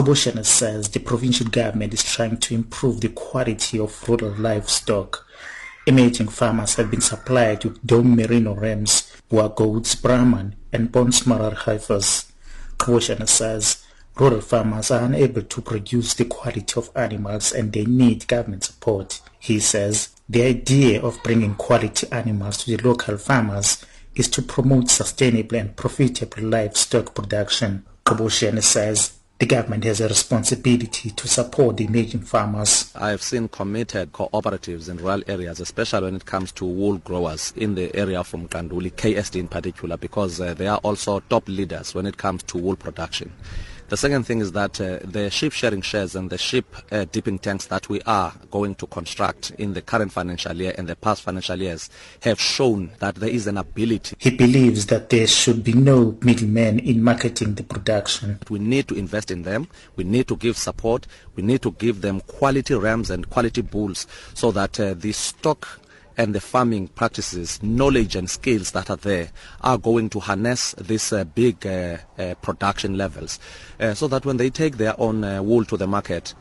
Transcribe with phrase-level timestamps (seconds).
[0.00, 5.26] Qhoboshiyane says the provincial government is trying to improve the quality of rural livestock.
[5.86, 12.32] Emerging farmers have been supplied with Dohne Merino rams, goats, Brahman, and Bonsmara heifers.
[12.78, 13.84] Qhoboshiyane says
[14.18, 19.20] rural farmers are unable to produce the quality of animals and they need government support.
[19.38, 24.88] He says the idea of bringing quality animals to the local farmers is to promote
[24.88, 27.84] sustainable and profitable livestock production.
[28.06, 32.92] Qhoboshiyane says the government has a responsibility to support the emerging farmers.
[32.94, 37.74] I've seen committed cooperatives in rural areas, especially when it comes to wool growers in
[37.74, 42.04] the area from Mqanduli, KSD in particular, because uh, they are also top leaders when
[42.04, 43.32] it comes to wool production.
[43.90, 47.40] The second thing is that uh, the sheep sharing sheds and the sheep uh, dipping
[47.40, 51.22] tanks that we are going to construct in the current financial year and the past
[51.22, 51.90] financial years
[52.22, 54.14] have shown that there is an ability.
[54.20, 58.38] He believes that there should be no middlemen in marketing the production.
[58.48, 59.66] We need to invest in them.
[59.96, 61.08] We need to give support.
[61.34, 65.80] We need to give them quality rams and quality bulls so that uh, the stock
[66.20, 69.30] and the farming practices, knowledge and skills that are there
[69.62, 73.40] are going to harness these uh, big uh, uh, production levels
[73.80, 76.34] uh, so that when they take their own uh, wool to the market,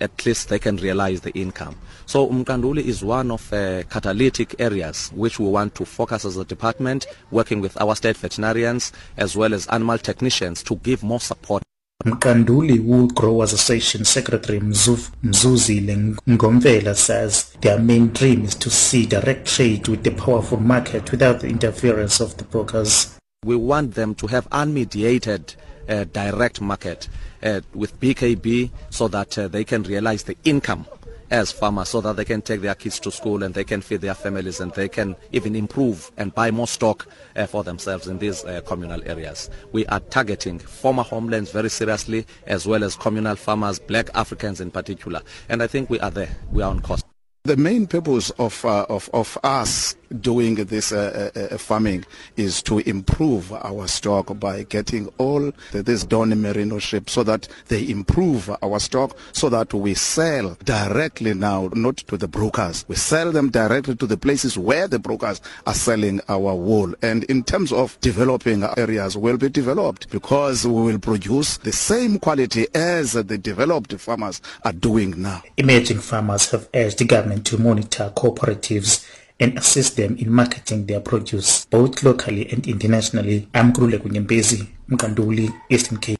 [0.00, 1.74] at least they can realize the income.
[2.06, 6.44] So Mqanduli is one of uh, catalytic areas which we want to focus as a
[6.44, 11.64] department, working with our state veterinarians as well as animal technicians to give more support.
[12.02, 19.46] Mqanduli Wool Growers Association Secretary Mzuzile Ngomvela says their main dream is to see direct
[19.46, 23.16] trade with the powerful market without the interference of the brokers.
[23.44, 25.54] We want them to have unmediated
[25.88, 27.08] uh, direct market
[27.42, 30.86] uh, with BKB so that uh, they can realize the income
[31.30, 34.00] as farmers so that they can take their kids to school and they can feed
[34.00, 38.18] their families and they can even improve and buy more stock uh, for themselves in
[38.18, 39.50] these uh, communal areas.
[39.72, 44.70] We are targeting former homelands very seriously as well as communal farmers, black Africans in
[44.70, 45.22] particular.
[45.48, 46.30] And I think we are there.
[46.52, 47.02] We are on course.
[47.44, 52.04] The main purpose of, uh, of, of us doing this uh, uh, farming
[52.36, 57.88] is to improve our stock by getting all this Dohne Merino sheep so that they
[57.88, 62.84] improve our stock so that we sell directly now, not to the brokers.
[62.88, 66.94] We sell them directly to the places where the brokers are selling our wool.
[67.02, 72.18] And in terms of developing areas will be developed because we will produce the same
[72.18, 75.42] quality as the developed farmers are doing now.
[75.56, 79.04] Emerging farmers have urged the government to monitor cooperatives
[79.40, 83.48] and assist them in marketing their produce both locally and internationally.
[83.54, 86.18] I'm Krule Kunyembezi, Mkanduli, Eastern Cape.